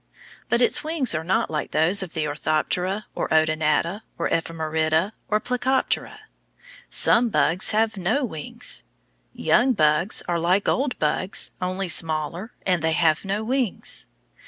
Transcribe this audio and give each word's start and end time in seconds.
But 0.49 0.63
its 0.63 0.83
wings 0.83 1.13
are 1.13 1.23
not 1.23 1.51
like 1.51 1.69
those 1.69 2.01
of 2.01 2.13
the 2.15 2.25
Orthoptera 2.25 3.05
or 3.13 3.31
Odonata 3.31 4.01
or 4.17 4.27
Ephemerida 4.29 5.11
or 5.27 5.39
Plecoptera. 5.39 6.21
Some 6.89 7.29
bugs 7.29 7.69
have 7.69 7.97
no 7.97 8.25
wings. 8.25 8.81
Young 9.31 9.73
bugs 9.73 10.23
are 10.27 10.39
like 10.39 10.67
old 10.67 10.97
bugs, 10.97 11.51
only 11.61 11.87
smaller, 11.87 12.51
and 12.65 12.81
they 12.81 12.93
have 12.93 13.23
no 13.25 13.43
wings. 13.43 14.07